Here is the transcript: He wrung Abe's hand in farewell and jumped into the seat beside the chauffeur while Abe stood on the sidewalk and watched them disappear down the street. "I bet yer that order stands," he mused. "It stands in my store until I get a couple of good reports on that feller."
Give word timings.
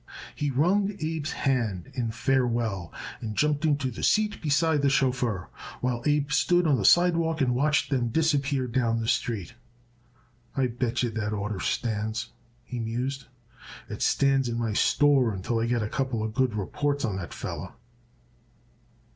He 0.33 0.49
wrung 0.49 0.93
Abe's 0.99 1.33
hand 1.33 1.91
in 1.93 2.09
farewell 2.09 2.91
and 3.19 3.35
jumped 3.37 3.65
into 3.65 3.91
the 3.91 4.01
seat 4.01 4.41
beside 4.41 4.81
the 4.81 4.89
chauffeur 4.89 5.47
while 5.79 6.01
Abe 6.07 6.31
stood 6.31 6.65
on 6.65 6.77
the 6.77 6.85
sidewalk 6.85 7.39
and 7.39 7.53
watched 7.53 7.91
them 7.91 8.09
disappear 8.09 8.65
down 8.67 8.99
the 8.99 9.07
street. 9.07 9.53
"I 10.57 10.65
bet 10.65 11.03
yer 11.03 11.11
that 11.11 11.33
order 11.33 11.59
stands," 11.59 12.31
he 12.63 12.79
mused. 12.79 13.27
"It 13.91 14.01
stands 14.01 14.49
in 14.49 14.57
my 14.57 14.73
store 14.73 15.31
until 15.31 15.59
I 15.59 15.67
get 15.67 15.83
a 15.83 15.87
couple 15.87 16.23
of 16.23 16.33
good 16.33 16.55
reports 16.55 17.05
on 17.05 17.17
that 17.17 17.31
feller." 17.31 17.73